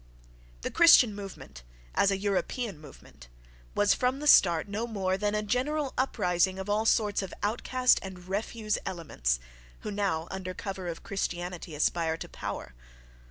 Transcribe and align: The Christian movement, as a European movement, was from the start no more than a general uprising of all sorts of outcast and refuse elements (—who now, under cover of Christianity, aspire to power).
The 0.61 0.71
Christian 0.71 1.13
movement, 1.13 1.61
as 1.93 2.09
a 2.09 2.17
European 2.17 2.79
movement, 2.79 3.27
was 3.75 3.93
from 3.93 4.19
the 4.19 4.25
start 4.25 4.67
no 4.67 4.87
more 4.87 5.15
than 5.15 5.35
a 5.35 5.43
general 5.43 5.93
uprising 5.95 6.57
of 6.57 6.67
all 6.67 6.87
sorts 6.87 7.21
of 7.21 7.31
outcast 7.43 7.99
and 8.01 8.27
refuse 8.27 8.79
elements 8.83 9.39
(—who 9.81 9.91
now, 9.91 10.27
under 10.31 10.55
cover 10.55 10.87
of 10.87 11.03
Christianity, 11.03 11.75
aspire 11.75 12.17
to 12.17 12.27
power). 12.27 12.73